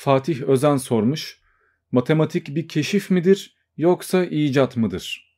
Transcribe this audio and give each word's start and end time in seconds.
Fatih 0.00 0.42
Özen 0.42 0.76
sormuş. 0.76 1.40
Matematik 1.92 2.54
bir 2.54 2.68
keşif 2.68 3.10
midir 3.10 3.56
yoksa 3.76 4.24
icat 4.24 4.76
mıdır? 4.76 5.36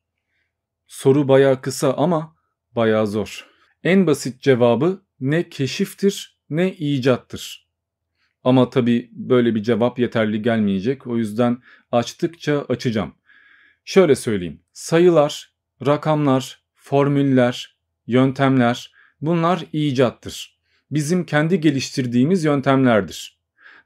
Soru 0.87 1.29
baya 1.29 1.61
kısa 1.61 1.93
ama 1.95 2.37
baya 2.77 3.07
zor. 3.07 3.47
En 3.85 4.07
basit 4.07 4.43
cevabı 4.43 5.03
ne 5.21 5.49
keşiftir 5.49 6.39
ne 6.51 6.73
icattır. 6.73 7.69
Ama 8.45 8.71
tabi 8.71 9.11
böyle 9.13 9.55
bir 9.55 9.63
cevap 9.63 9.99
yeterli 9.99 10.43
gelmeyecek. 10.43 11.07
O 11.07 11.17
yüzden 11.17 11.63
açtıkça 11.93 12.65
açacağım. 12.69 13.15
Şöyle 13.85 14.15
söyleyeyim. 14.15 14.61
Sayılar, 14.73 15.53
rakamlar, 15.87 16.63
formüller, 16.75 17.77
yöntemler 18.07 18.93
bunlar 19.21 19.65
icattır. 19.73 20.59
Bizim 20.91 21.27
kendi 21.27 21.61
geliştirdiğimiz 21.61 22.45
yöntemlerdir. 22.45 23.40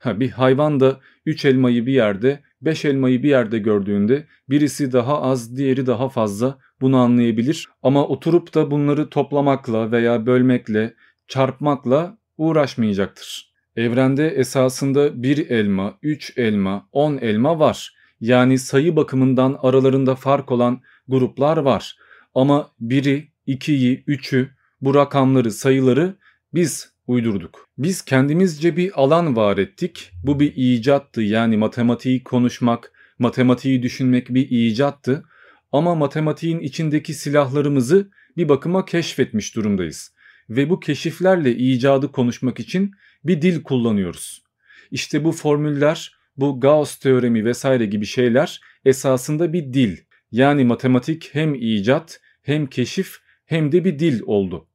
Ha, 0.04 0.20
bir 0.20 0.30
hayvan 0.30 0.80
da 0.80 1.00
3 1.26 1.44
elmayı 1.44 1.86
bir 1.86 1.92
yerde, 1.92 2.40
5 2.62 2.84
elmayı 2.84 3.22
bir 3.22 3.28
yerde 3.28 3.58
gördüğünde 3.58 4.26
birisi 4.50 4.92
daha 4.92 5.22
az, 5.22 5.56
diğeri 5.56 5.86
daha 5.86 6.08
fazla 6.08 6.58
bunu 6.80 6.96
anlayabilir. 6.96 7.68
Ama 7.82 8.06
oturup 8.06 8.54
da 8.54 8.70
bunları 8.70 9.10
toplamakla 9.10 9.92
veya 9.92 10.26
bölmekle, 10.26 10.94
çarpmakla 11.28 12.18
uğraşmayacaktır. 12.38 13.52
Evrende 13.76 14.28
esasında 14.28 15.22
bir 15.22 15.50
elma, 15.50 15.98
üç 16.02 16.38
elma, 16.38 16.88
on 16.92 17.18
elma 17.18 17.58
var. 17.58 17.94
Yani 18.20 18.58
sayı 18.58 18.96
bakımından 18.96 19.58
aralarında 19.62 20.14
fark 20.14 20.52
olan 20.52 20.80
gruplar 21.08 21.56
var. 21.56 21.96
Ama 22.34 22.70
biri, 22.80 23.28
ikiyi, 23.46 24.04
üçü 24.06 24.50
bu 24.80 24.94
rakamları, 24.94 25.50
sayıları 25.50 26.16
biz 26.54 26.93
uydurduk. 27.06 27.68
Biz 27.78 28.02
kendimizce 28.02 28.76
bir 28.76 29.02
alan 29.02 29.36
var 29.36 29.58
ettik. 29.58 30.10
Bu 30.22 30.40
bir 30.40 30.52
icattı 30.56 31.22
yani 31.22 31.56
matematiği 31.56 32.24
konuşmak, 32.24 32.92
matematiği 33.18 33.82
düşünmek 33.82 34.28
bir 34.28 34.50
icattı. 34.50 35.24
Ama 35.72 35.94
matematiğin 35.94 36.60
içindeki 36.60 37.14
silahlarımızı 37.14 38.10
bir 38.36 38.48
bakıma 38.48 38.84
keşfetmiş 38.84 39.56
durumdayız. 39.56 40.14
Ve 40.50 40.70
bu 40.70 40.80
keşiflerle 40.80 41.56
icadı 41.56 42.12
konuşmak 42.12 42.60
için 42.60 42.92
bir 43.24 43.42
dil 43.42 43.62
kullanıyoruz. 43.62 44.42
İşte 44.90 45.24
bu 45.24 45.32
formüller, 45.32 46.16
bu 46.36 46.60
Gauss 46.60 46.96
teoremi 46.96 47.44
vesaire 47.44 47.86
gibi 47.86 48.06
şeyler 48.06 48.60
esasında 48.84 49.52
bir 49.52 49.72
dil. 49.72 49.96
Yani 50.32 50.64
matematik 50.64 51.30
hem 51.32 51.54
icat 51.54 52.20
hem 52.42 52.66
keşif 52.66 53.18
hem 53.46 53.72
de 53.72 53.84
bir 53.84 53.98
dil 53.98 54.20
oldu. 54.26 54.66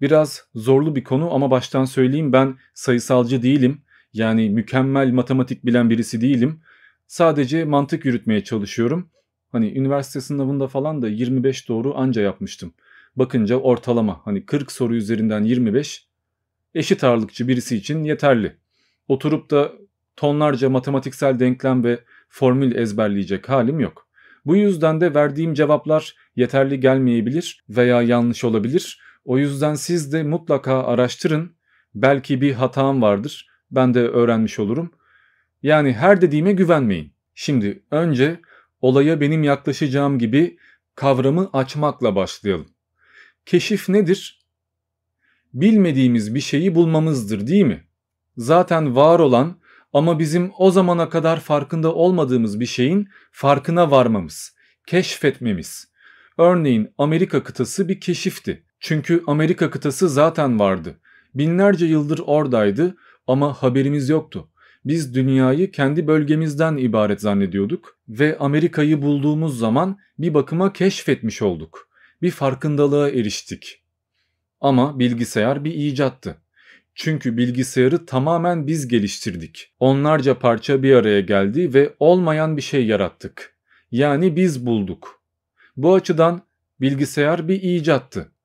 Biraz 0.00 0.44
zorlu 0.54 0.96
bir 0.96 1.04
konu 1.04 1.34
ama 1.34 1.50
baştan 1.50 1.84
söyleyeyim 1.84 2.32
ben 2.32 2.58
sayısalcı 2.74 3.42
değilim. 3.42 3.80
Yani 4.12 4.50
mükemmel 4.50 5.10
matematik 5.10 5.66
bilen 5.66 5.90
birisi 5.90 6.20
değilim. 6.20 6.60
Sadece 7.06 7.64
mantık 7.64 8.04
yürütmeye 8.04 8.44
çalışıyorum. 8.44 9.10
Hani 9.52 9.78
üniversite 9.78 10.20
sınavında 10.20 10.68
falan 10.68 11.02
da 11.02 11.08
25 11.08 11.68
doğru 11.68 11.96
anca 11.96 12.22
yapmıştım. 12.22 12.74
Bakınca 13.16 13.56
ortalama 13.56 14.20
hani 14.24 14.46
40 14.46 14.72
soru 14.72 14.96
üzerinden 14.96 15.42
25 15.44 16.06
eşit 16.74 17.04
ağırlıkçı 17.04 17.48
birisi 17.48 17.76
için 17.76 18.04
yeterli. 18.04 18.56
Oturup 19.08 19.50
da 19.50 19.72
tonlarca 20.16 20.70
matematiksel 20.70 21.40
denklem 21.40 21.84
ve 21.84 22.00
formül 22.28 22.74
ezberleyecek 22.74 23.48
halim 23.48 23.80
yok. 23.80 24.08
Bu 24.46 24.56
yüzden 24.56 25.00
de 25.00 25.14
verdiğim 25.14 25.54
cevaplar 25.54 26.16
yeterli 26.36 26.80
gelmeyebilir 26.80 27.64
veya 27.68 28.02
yanlış 28.02 28.44
olabilir. 28.44 29.00
O 29.26 29.38
yüzden 29.38 29.74
siz 29.74 30.12
de 30.12 30.22
mutlaka 30.22 30.84
araştırın. 30.84 31.56
Belki 31.94 32.40
bir 32.40 32.52
hatam 32.52 33.02
vardır. 33.02 33.48
Ben 33.70 33.94
de 33.94 34.00
öğrenmiş 34.00 34.58
olurum. 34.58 34.92
Yani 35.62 35.92
her 35.92 36.20
dediğime 36.20 36.52
güvenmeyin. 36.52 37.12
Şimdi 37.34 37.82
önce 37.90 38.40
olaya 38.80 39.20
benim 39.20 39.42
yaklaşacağım 39.42 40.18
gibi 40.18 40.58
kavramı 40.94 41.50
açmakla 41.52 42.16
başlayalım. 42.16 42.66
Keşif 43.46 43.88
nedir? 43.88 44.46
Bilmediğimiz 45.54 46.34
bir 46.34 46.40
şeyi 46.40 46.74
bulmamızdır 46.74 47.46
değil 47.46 47.64
mi? 47.64 47.84
Zaten 48.36 48.96
var 48.96 49.18
olan 49.18 49.60
ama 49.92 50.18
bizim 50.18 50.52
o 50.58 50.70
zamana 50.70 51.08
kadar 51.08 51.40
farkında 51.40 51.94
olmadığımız 51.94 52.60
bir 52.60 52.66
şeyin 52.66 53.08
farkına 53.32 53.90
varmamız, 53.90 54.56
keşfetmemiz. 54.86 55.88
Örneğin 56.38 56.94
Amerika 56.98 57.42
kıtası 57.42 57.88
bir 57.88 58.00
keşifti. 58.00 58.66
Çünkü 58.88 59.22
Amerika 59.26 59.70
kıtası 59.70 60.08
zaten 60.08 60.58
vardı. 60.58 60.98
Binlerce 61.34 61.86
yıldır 61.86 62.20
oradaydı 62.26 62.96
ama 63.26 63.52
haberimiz 63.52 64.08
yoktu. 64.08 64.48
Biz 64.84 65.14
dünyayı 65.14 65.70
kendi 65.70 66.06
bölgemizden 66.06 66.76
ibaret 66.76 67.20
zannediyorduk 67.20 67.98
ve 68.08 68.38
Amerika'yı 68.38 69.02
bulduğumuz 69.02 69.58
zaman 69.58 69.98
bir 70.18 70.34
bakıma 70.34 70.72
keşfetmiş 70.72 71.42
olduk. 71.42 71.88
Bir 72.22 72.30
farkındalığa 72.30 73.08
eriştik. 73.08 73.82
Ama 74.60 74.98
bilgisayar 74.98 75.64
bir 75.64 75.74
icattı. 75.74 76.36
Çünkü 76.94 77.36
bilgisayarı 77.36 78.06
tamamen 78.06 78.66
biz 78.66 78.88
geliştirdik. 78.88 79.72
Onlarca 79.80 80.38
parça 80.38 80.82
bir 80.82 80.94
araya 80.94 81.20
geldi 81.20 81.74
ve 81.74 81.94
olmayan 81.98 82.56
bir 82.56 82.62
şey 82.62 82.86
yarattık. 82.86 83.56
Yani 83.90 84.36
biz 84.36 84.66
bulduk. 84.66 85.22
Bu 85.76 85.94
açıdan 85.94 86.42
bilgisayar 86.80 87.48
bir 87.48 87.62
icattı. 87.62 88.35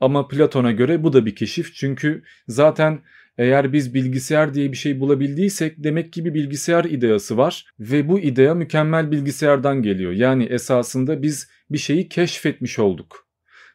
Ama 0.00 0.28
Platon'a 0.28 0.72
göre 0.72 1.02
bu 1.02 1.12
da 1.12 1.26
bir 1.26 1.34
keşif 1.34 1.74
çünkü 1.74 2.22
zaten 2.48 3.00
eğer 3.38 3.72
biz 3.72 3.94
bilgisayar 3.94 4.54
diye 4.54 4.72
bir 4.72 4.76
şey 4.76 5.00
bulabildiysek 5.00 5.74
demek 5.84 6.12
ki 6.12 6.24
bir 6.24 6.34
bilgisayar 6.34 6.84
ideası 6.84 7.36
var 7.36 7.66
ve 7.80 8.08
bu 8.08 8.20
idea 8.20 8.54
mükemmel 8.54 9.10
bilgisayardan 9.10 9.82
geliyor. 9.82 10.12
Yani 10.12 10.44
esasında 10.44 11.22
biz 11.22 11.48
bir 11.70 11.78
şeyi 11.78 12.08
keşfetmiş 12.08 12.78
olduk. 12.78 13.26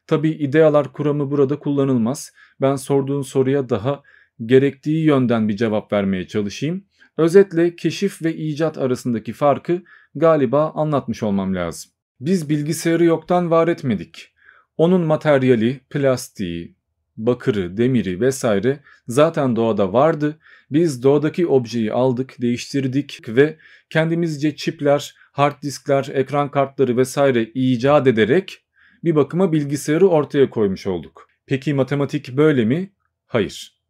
Tabi 0.08 0.30
idealar 0.30 0.94
kuramı 0.94 1.32
burada 1.32 1.60
kullanılmaz. 1.60 2.34
Ben 2.62 2.76
sorduğun 2.76 3.22
soruya 3.22 3.70
daha 3.70 4.04
gerektiği 4.46 5.06
yönden 5.06 5.50
bir 5.50 5.56
cevap 5.56 5.94
vermeye 5.94 6.28
çalışayım. 6.28 6.86
Özetle 7.18 7.76
keşif 7.76 8.22
ve 8.22 8.36
icat 8.36 8.78
arasındaki 8.78 9.34
farkı 9.34 9.82
galiba 10.16 10.72
anlatmış 10.76 11.24
olmam 11.24 11.56
lazım. 11.56 11.92
Biz 12.20 12.50
bilgisayarı 12.50 13.06
yoktan 13.06 13.52
var 13.52 13.68
etmedik. 13.68 14.35
Onun 14.78 15.02
materyali, 15.02 15.80
plastiği, 15.90 16.76
bakırı, 17.18 17.78
demiri 17.78 18.22
vesaire 18.22 18.80
zaten 19.08 19.56
doğada 19.56 19.94
vardı. 19.94 20.40
Biz 20.72 21.04
doğadaki 21.04 21.48
objeyi 21.48 21.94
aldık, 21.94 22.42
değiştirdik 22.42 23.22
ve 23.28 23.58
kendimizce 23.90 24.56
çipler, 24.56 25.16
hard 25.32 25.62
diskler, 25.62 26.10
ekran 26.14 26.52
kartları 26.52 26.98
vesaire 26.98 27.44
icat 27.54 28.08
ederek 28.08 28.66
bir 29.04 29.16
bakıma 29.16 29.52
bilgisayarı 29.52 30.08
ortaya 30.08 30.50
koymuş 30.50 30.88
olduk. 30.88 31.28
Peki 31.46 31.74
matematik 31.74 32.38
böyle 32.38 32.66
mi? 32.66 32.92
Hayır. 33.26 33.82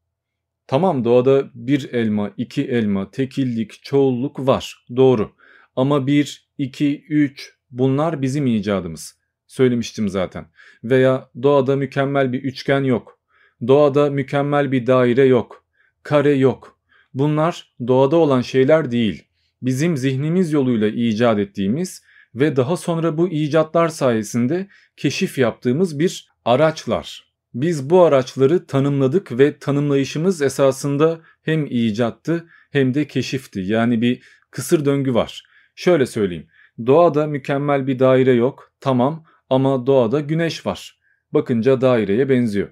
Tamam 0.68 1.04
doğada 1.04 1.50
bir 1.54 1.94
elma, 1.94 2.32
iki 2.38 2.64
elma, 2.66 3.12
tekillik, 3.12 3.84
çoğulluk 3.84 4.48
var. 4.48 4.86
Doğru. 4.96 5.32
Ama 5.76 6.08
bir, 6.08 6.50
iki, 6.58 7.06
üç 7.10 7.54
bunlar 7.72 8.22
bizim 8.22 8.48
icadımız. 8.48 9.20
Söylemiştim 9.48 10.10
zaten. 10.10 10.46
Veya 10.84 11.30
doğada 11.44 11.76
mükemmel 11.76 12.34
bir 12.34 12.44
üçgen 12.44 12.84
yok. 12.84 13.20
Doğada 13.68 14.10
mükemmel 14.10 14.72
bir 14.72 14.88
daire 14.88 15.24
yok. 15.24 15.66
Kare 16.04 16.34
yok. 16.34 16.80
Bunlar 17.14 17.74
doğada 17.88 18.16
olan 18.16 18.42
şeyler 18.42 18.92
değil. 18.92 19.24
Bizim 19.62 19.98
zihnimiz 19.98 20.52
yoluyla 20.52 20.88
icat 20.88 21.40
ettiğimiz 21.40 22.04
ve 22.36 22.56
daha 22.56 22.78
sonra 22.78 23.18
bu 23.18 23.30
icatlar 23.30 23.90
sayesinde 23.90 24.68
keşif 24.98 25.38
yaptığımız 25.38 26.00
bir 26.00 26.30
araçlar. 26.46 27.26
Biz 27.54 27.90
bu 27.90 28.04
araçları 28.04 28.66
tanımladık 28.66 29.40
ve 29.40 29.60
tanımlayışımız 29.60 30.42
esasında 30.42 31.22
hem 31.42 31.66
icattı 31.66 32.46
hem 32.72 32.94
de 32.94 33.08
keşifti. 33.08 33.60
Yani 33.60 34.02
bir 34.02 34.24
kısır 34.52 34.86
döngü 34.86 35.14
var. 35.14 35.44
Şöyle 35.76 36.06
söyleyeyim. 36.06 36.48
Doğada 36.86 37.28
mükemmel 37.28 37.88
bir 37.88 38.00
daire 38.00 38.34
yok. 38.34 38.72
Tamam 38.80 39.24
ama 39.50 39.88
doğada 39.88 40.20
güneş 40.20 40.66
var. 40.66 41.00
Bakınca 41.32 41.82
daireye 41.82 42.30
benziyor. 42.30 42.70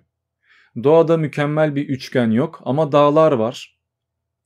Doğada 0.83 1.17
mükemmel 1.17 1.75
bir 1.75 1.89
üçgen 1.89 2.31
yok 2.31 2.61
ama 2.65 2.91
dağlar 2.91 3.31
var. 3.31 3.79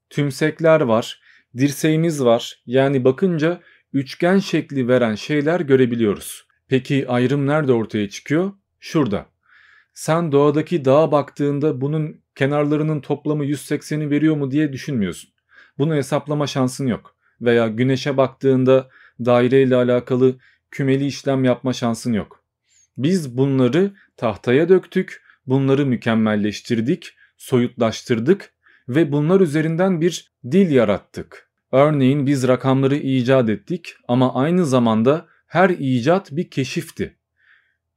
Tümsekler 0.10 0.82
var. 0.82 1.22
Dirseğimiz 1.58 2.26
var. 2.26 2.62
Yani 2.66 3.04
bakınca 3.04 3.62
üçgen 3.94 4.38
şekli 4.38 4.88
veren 4.88 5.16
şeyler 5.16 5.60
görebiliyoruz. 5.60 6.48
Peki 6.68 7.06
ayrım 7.08 7.48
nerede 7.48 7.74
ortaya 7.74 8.10
çıkıyor? 8.10 8.52
Şurada. 8.80 9.26
Sen 9.94 10.32
doğadaki 10.32 10.86
dağa 10.86 11.12
baktığında 11.12 11.82
bunun 11.82 12.22
kenarlarının 12.36 13.02
toplamı 13.02 13.46
180'i 13.46 14.10
veriyor 14.10 14.36
mu 14.36 14.52
diye 14.52 14.74
düşünmüyorsun. 14.74 15.30
Bunu 15.78 15.96
hesaplama 15.96 16.48
şansın 16.48 16.88
yok. 16.88 17.16
Veya 17.42 17.68
güneşe 17.68 18.18
baktığında 18.18 18.90
daire 19.26 19.62
ile 19.62 19.76
alakalı 19.76 20.36
kümeli 20.72 21.06
işlem 21.06 21.44
yapma 21.44 21.74
şansın 21.74 22.14
yok. 22.14 22.44
Biz 22.98 23.38
bunları 23.38 23.94
tahtaya 24.18 24.70
döktük, 24.70 25.24
bunları 25.46 25.86
mükemmelleştirdik, 25.86 27.14
soyutlaştırdık 27.38 28.54
ve 28.90 29.12
bunlar 29.12 29.42
üzerinden 29.42 30.02
bir 30.02 30.32
dil 30.52 30.72
yarattık. 30.72 31.50
Örneğin 31.72 32.26
biz 32.26 32.48
rakamları 32.48 32.96
icat 32.96 33.50
ettik 33.50 33.94
ama 34.08 34.34
aynı 34.36 34.66
zamanda 34.66 35.26
her 35.48 35.70
icat 35.70 36.32
bir 36.32 36.50
keşifti. 36.50 37.16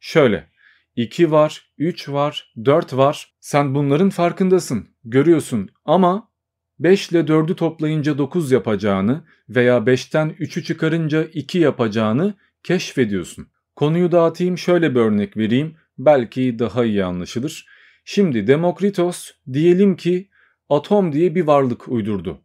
Şöyle 0.00 0.50
2 0.96 1.31
var, 1.31 1.73
3 1.78 2.08
var, 2.08 2.52
4 2.64 2.96
var. 2.96 3.34
Sen 3.40 3.75
bunların 3.75 4.11
farkındasın, 4.11 4.88
görüyorsun 5.05 5.70
ama 5.84 6.31
5 6.78 7.11
ile 7.11 7.19
4'ü 7.19 7.55
toplayınca 7.55 8.19
9 8.19 8.52
yapacağını 8.52 9.25
veya 9.49 9.78
5'ten 9.78 10.31
3'ü 10.31 10.62
çıkarınca 10.62 11.25
2 11.25 11.58
yapacağını 11.58 12.34
keşfediyorsun. 12.62 13.47
Konuyu 13.77 14.12
dağıtayım 14.12 14.59
şöyle 14.59 14.95
bir 14.95 15.01
örnek 15.01 15.37
vereyim 15.37 15.77
belki 15.99 16.59
daha 16.59 16.85
iyi 16.85 17.05
anlaşılır. 17.05 17.67
Şimdi 18.05 18.47
Demokritos 18.47 19.31
diyelim 19.53 19.97
ki 19.97 20.29
atom 20.69 21.12
diye 21.12 21.35
bir 21.35 21.47
varlık 21.47 21.89
uydurdu. 21.89 22.41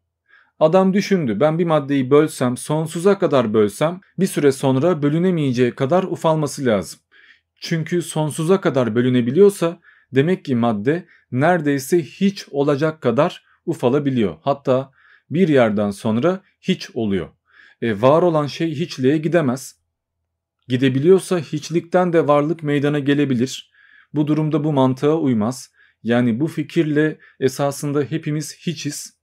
Adam 0.60 0.94
düşündü 0.94 1.40
ben 1.40 1.60
bir 1.60 1.66
maddeyi 1.66 2.12
bölsem 2.12 2.58
sonsuza 2.58 3.20
kadar 3.20 3.54
bölsem 3.54 4.02
bir 4.20 4.28
süre 4.28 4.52
sonra 4.52 5.04
bölünemeyeceği 5.04 5.72
kadar 5.72 6.04
ufalması 6.04 6.66
lazım. 6.66 7.00
Çünkü 7.60 8.02
sonsuza 8.02 8.62
kadar 8.62 8.96
bölünebiliyorsa 8.96 9.80
demek 10.12 10.46
ki 10.46 10.56
madde 10.56 11.06
neredeyse 11.32 12.04
hiç 12.04 12.46
olacak 12.52 13.02
kadar 13.02 13.46
ufalabiliyor. 13.66 14.36
Hatta 14.42 14.92
bir 15.30 15.48
yerden 15.48 15.92
sonra 15.92 16.42
hiç 16.62 16.90
oluyor. 16.94 17.30
E, 17.82 18.02
var 18.02 18.22
olan 18.22 18.48
şey 18.48 18.76
hiçliğe 18.76 19.18
gidemez. 19.18 19.76
Gidebiliyorsa 20.68 21.40
hiçlikten 21.40 22.14
de 22.14 22.28
varlık 22.28 22.64
meydana 22.64 23.00
gelebilir. 23.00 23.72
Bu 24.14 24.28
durumda 24.28 24.64
bu 24.64 24.74
mantığa 24.74 25.16
uymaz. 25.16 25.72
Yani 26.04 26.40
bu 26.40 26.48
fikirle 26.48 27.18
esasında 27.40 28.02
hepimiz 28.02 28.58
hiçiz. 28.68 29.20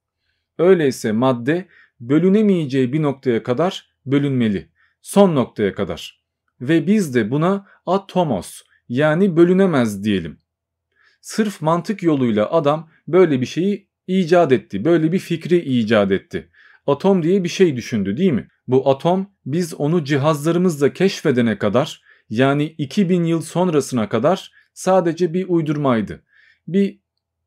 Öyleyse 0.58 1.12
madde 1.12 1.68
bölünemeyeceği 2.00 2.92
bir 2.92 3.02
noktaya 3.02 3.42
kadar 3.42 3.90
bölünmeli. 4.06 4.68
Son 5.02 5.34
noktaya 5.34 5.74
kadar. 5.74 6.22
Ve 6.60 6.86
biz 6.86 7.14
de 7.14 7.30
buna 7.30 7.66
atomos 7.86 8.62
yani 8.88 9.36
bölünemez 9.36 10.04
diyelim. 10.04 10.38
Sırf 11.20 11.62
mantık 11.62 12.02
yoluyla 12.02 12.50
adam 12.50 12.90
böyle 13.08 13.40
bir 13.40 13.46
şeyi 13.46 13.88
icat 14.06 14.52
etti. 14.52 14.84
Böyle 14.84 15.12
bir 15.12 15.18
fikri 15.18 15.58
icat 15.58 16.12
etti. 16.12 16.50
Atom 16.86 17.22
diye 17.22 17.44
bir 17.44 17.48
şey 17.48 17.76
düşündü 17.76 18.16
değil 18.16 18.32
mi? 18.32 18.48
Bu 18.66 18.90
atom 18.90 19.31
biz 19.46 19.74
onu 19.74 20.04
cihazlarımızla 20.04 20.92
keşfedene 20.92 21.58
kadar 21.58 22.02
yani 22.30 22.64
2000 22.64 23.24
yıl 23.24 23.42
sonrasına 23.42 24.08
kadar 24.08 24.52
sadece 24.74 25.34
bir 25.34 25.48
uydurmaydı. 25.48 26.22
Bir 26.68 26.98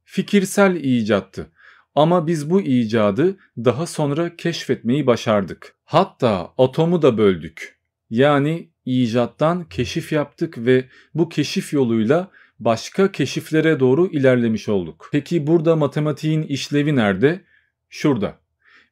fikirsel 0.03 0.75
icattı. 0.75 1.51
Ama 1.95 2.27
biz 2.27 2.49
bu 2.49 2.61
icadı 2.61 3.37
daha 3.57 3.85
sonra 3.85 4.35
keşfetmeyi 4.35 5.07
başardık. 5.07 5.75
Hatta 5.83 6.53
atomu 6.57 7.01
da 7.01 7.17
böldük. 7.17 7.79
Yani 8.09 8.69
icattan 8.85 9.69
keşif 9.69 10.11
yaptık 10.11 10.57
ve 10.57 10.85
bu 11.13 11.29
keşif 11.29 11.73
yoluyla 11.73 12.31
başka 12.59 13.11
keşiflere 13.11 13.79
doğru 13.79 14.07
ilerlemiş 14.07 14.69
olduk. 14.69 15.09
Peki 15.11 15.47
burada 15.47 15.75
matematiğin 15.75 16.43
işlevi 16.43 16.95
nerede? 16.95 17.41
Şurada. 17.89 18.39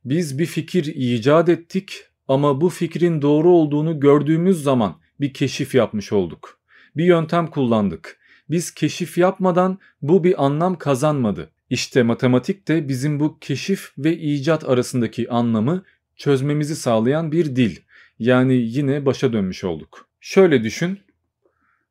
Biz 0.06 0.40
bir 0.40 0.46
fikir 0.46 0.86
icat 0.86 1.50
ettik 1.50 2.06
ama 2.34 2.62
bu 2.62 2.70
fikrin 2.70 3.22
doğru 3.22 3.50
olduğunu 3.50 4.00
gördüğümüz 4.00 4.64
zaman 4.64 4.96
bir 5.20 5.34
keşif 5.34 5.76
yapmış 5.76 6.14
olduk. 6.14 6.60
Bir 6.98 7.06
yöntem 7.06 7.48
kullandık. 7.48 8.20
Biz 8.50 8.72
keşif 8.72 9.18
yapmadan 9.18 9.80
bu 10.02 10.24
bir 10.24 10.46
anlam 10.46 10.78
kazanmadı. 10.78 11.52
İşte 11.70 12.04
matematik 12.04 12.68
de 12.68 12.88
bizim 12.88 13.20
bu 13.20 13.40
keşif 13.40 13.94
ve 13.98 14.18
icat 14.18 14.70
arasındaki 14.70 15.30
anlamı 15.30 15.84
çözmemizi 16.16 16.76
sağlayan 16.76 17.32
bir 17.32 17.56
dil. 17.56 17.78
Yani 18.20 18.54
yine 18.54 19.06
başa 19.06 19.34
dönmüş 19.34 19.64
olduk. 19.64 20.10
Şöyle 20.22 20.64
düşün. 20.64 21.00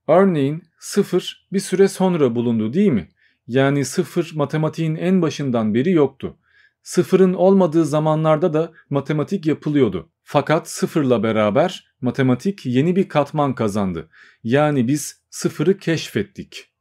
Örneğin 0.08 0.62
sıfır 0.78 1.48
bir 1.52 1.60
süre 1.60 1.88
sonra 1.88 2.34
bulundu 2.34 2.72
değil 2.72 2.92
mi? 2.92 3.08
Yani 3.46 3.84
sıfır 3.84 4.30
matematiğin 4.34 4.96
en 4.96 5.22
başından 5.22 5.74
beri 5.74 5.90
yoktu. 5.90 6.36
Sıfırın 6.82 7.34
olmadığı 7.34 7.84
zamanlarda 7.84 8.52
da 8.52 8.72
matematik 8.90 9.46
yapılıyordu. 9.46 10.11
Fakat 10.22 10.70
sıfırla 10.70 11.22
beraber 11.22 11.92
matematik 12.00 12.66
yeni 12.66 12.96
bir 12.96 13.08
katman 13.08 13.54
kazandı. 13.54 14.08
Yani 14.44 14.88
biz 14.88 15.20
sıfırı 15.30 15.78
keşfettik 15.78 16.72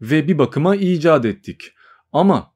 ve 0.00 0.28
bir 0.28 0.38
bakıma 0.38 0.76
icat 0.76 1.24
ettik. 1.24 1.72
Ama 2.12 2.54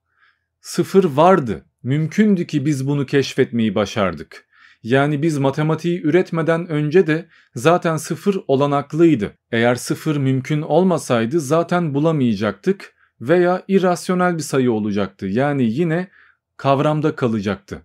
sıfır 0.60 1.04
vardı. 1.04 1.64
Mümkündü 1.82 2.46
ki 2.46 2.66
biz 2.66 2.86
bunu 2.86 3.06
keşfetmeyi 3.06 3.74
başardık. 3.74 4.48
Yani 4.82 5.22
biz 5.22 5.38
matematiği 5.38 6.02
üretmeden 6.02 6.66
önce 6.68 7.06
de 7.06 7.28
zaten 7.54 7.96
sıfır 7.96 8.36
olanaklıydı. 8.48 9.32
Eğer 9.52 9.74
sıfır 9.74 10.16
mümkün 10.16 10.62
olmasaydı 10.62 11.40
zaten 11.40 11.94
bulamayacaktık 11.94 12.94
veya 13.20 13.62
irrasyonel 13.68 14.36
bir 14.36 14.42
sayı 14.42 14.72
olacaktı. 14.72 15.26
Yani 15.26 15.64
yine 15.64 16.08
kavramda 16.56 17.16
kalacaktı. 17.16 17.82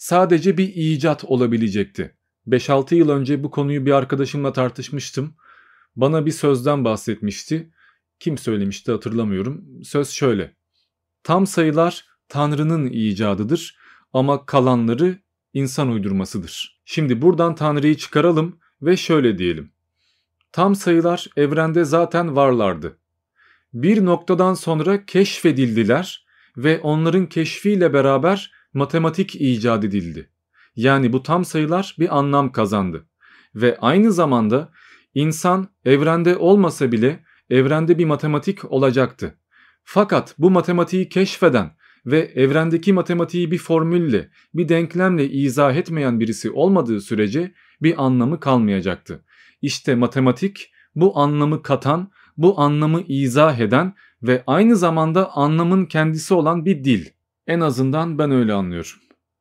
Sadece 0.00 0.58
bir 0.58 0.72
icat 0.74 1.24
olabilecekti. 1.24 2.16
5-6 2.48 2.94
yıl 2.94 3.08
önce 3.08 3.44
bu 3.44 3.50
konuyu 3.50 3.86
bir 3.86 3.92
arkadaşımla 3.92 4.52
tartışmıştım. 4.52 5.34
Bana 5.96 6.26
bir 6.26 6.30
sözden 6.30 6.84
bahsetmişti. 6.84 7.70
Kim 8.20 8.38
söylemişti 8.38 8.92
hatırlamıyorum. 8.92 9.64
Söz 9.84 10.08
şöyle. 10.10 10.56
Tam 11.22 11.46
sayılar 11.46 12.04
Tanrı'nın 12.28 12.86
icadıdır 12.86 13.78
ama 14.12 14.46
kalanları 14.46 15.18
insan 15.52 15.88
uydurmasıdır. 15.88 16.80
Şimdi 16.84 17.22
buradan 17.22 17.54
Tanrı'yı 17.54 17.96
çıkaralım 17.96 18.58
ve 18.82 18.96
şöyle 18.96 19.38
diyelim. 19.38 19.72
Tam 20.52 20.74
sayılar 20.74 21.26
evrende 21.36 21.84
zaten 21.84 22.36
varlardı. 22.36 22.98
Bir 23.72 24.04
noktadan 24.04 24.54
sonra 24.54 25.06
keşfedildiler 25.06 26.26
ve 26.56 26.80
onların 26.80 27.26
keşfiyle 27.26 27.92
beraber 27.92 28.59
matematik 28.74 29.34
icat 29.34 29.84
edildi. 29.84 30.30
Yani 30.76 31.12
bu 31.12 31.22
tam 31.22 31.44
sayılar 31.44 31.96
bir 31.98 32.18
anlam 32.18 32.52
kazandı. 32.52 33.06
Ve 33.54 33.76
aynı 33.80 34.12
zamanda 34.12 34.72
insan 35.14 35.68
evrende 35.84 36.36
olmasa 36.36 36.92
bile 36.92 37.24
evrende 37.50 37.98
bir 37.98 38.04
matematik 38.04 38.72
olacaktı. 38.72 39.38
Fakat 39.84 40.34
bu 40.38 40.50
matematiği 40.50 41.08
keşfeden 41.08 41.70
ve 42.06 42.18
evrendeki 42.18 42.92
matematiği 42.92 43.50
bir 43.50 43.58
formülle, 43.58 44.30
bir 44.54 44.68
denklemle 44.68 45.30
izah 45.30 45.74
etmeyen 45.74 46.20
birisi 46.20 46.50
olmadığı 46.50 47.00
sürece 47.00 47.54
bir 47.82 48.04
anlamı 48.04 48.40
kalmayacaktı. 48.40 49.24
İşte 49.62 49.94
matematik 49.94 50.72
bu 50.94 51.18
anlamı 51.18 51.62
katan, 51.62 52.10
bu 52.36 52.60
anlamı 52.60 53.00
izah 53.00 53.58
eden 53.58 53.94
ve 54.22 54.44
aynı 54.46 54.76
zamanda 54.76 55.36
anlamın 55.36 55.86
kendisi 55.86 56.34
olan 56.34 56.64
bir 56.64 56.84
dil. 56.84 57.06
En 57.46 57.60
azından 57.60 58.18
ben 58.18 58.30
öyle 58.30 58.52
anlıyorum. 58.52 59.00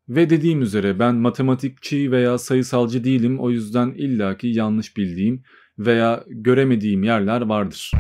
Ve 0.10 0.30
dediğim 0.30 0.62
üzere 0.62 1.00
ben 1.00 1.16
matematikçi 1.16 2.12
veya 2.12 2.38
sayısalcı 2.38 3.04
değilim 3.04 3.40
o 3.40 3.50
yüzden 3.50 3.94
illaki 3.98 4.48
yanlış 4.48 4.98
bildiğim 4.98 5.44
veya 5.78 6.24
göremediğim 6.28 7.04
yerler 7.04 7.42
vardır. 7.42 7.92